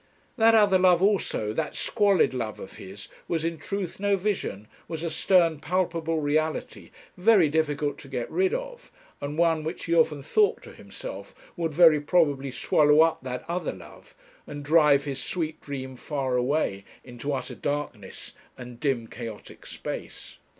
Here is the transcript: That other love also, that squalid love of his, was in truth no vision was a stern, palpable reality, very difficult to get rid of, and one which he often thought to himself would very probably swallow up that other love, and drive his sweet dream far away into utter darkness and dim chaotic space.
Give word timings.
That 0.35 0.55
other 0.55 0.79
love 0.79 1.03
also, 1.03 1.53
that 1.53 1.75
squalid 1.75 2.33
love 2.33 2.59
of 2.59 2.77
his, 2.77 3.07
was 3.27 3.45
in 3.45 3.59
truth 3.59 3.99
no 3.99 4.17
vision 4.17 4.67
was 4.87 5.03
a 5.03 5.11
stern, 5.11 5.59
palpable 5.59 6.21
reality, 6.21 6.89
very 7.17 7.49
difficult 7.49 7.99
to 7.99 8.07
get 8.07 8.27
rid 8.31 8.51
of, 8.51 8.91
and 9.21 9.37
one 9.37 9.63
which 9.63 9.85
he 9.85 9.93
often 9.93 10.23
thought 10.23 10.63
to 10.63 10.73
himself 10.73 11.35
would 11.55 11.75
very 11.75 12.01
probably 12.01 12.49
swallow 12.49 13.01
up 13.01 13.19
that 13.21 13.45
other 13.47 13.73
love, 13.73 14.15
and 14.47 14.65
drive 14.65 15.03
his 15.05 15.21
sweet 15.23 15.61
dream 15.61 15.95
far 15.95 16.35
away 16.35 16.83
into 17.03 17.31
utter 17.31 17.53
darkness 17.53 18.33
and 18.57 18.79
dim 18.79 19.05
chaotic 19.05 19.67
space. 19.67 20.39